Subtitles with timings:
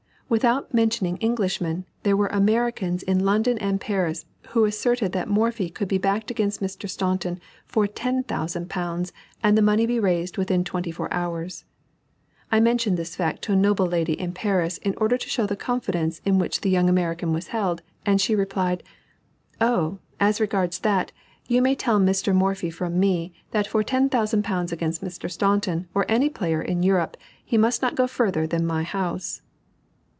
[0.31, 5.89] Without mentioning Englishmen, there were Americans in London and Paris who asserted that Morphy could
[5.89, 6.89] be backed against Mr.
[6.89, 9.11] Staunton for £10,000,
[9.43, 11.65] and the money be raised within twenty four hours.
[12.49, 15.57] I mentioned this fact to a noble lady in Paris, in order to show the
[15.57, 18.83] confidence in which the young American was held, and she replied,
[19.59, 21.11] "Oh, as regards that,
[21.49, 22.33] you may tell Mr.
[22.33, 25.29] Morphy from me, that for £10,000 against Mr.
[25.29, 29.41] Staunton or any player in Europe, he must not go further than my house."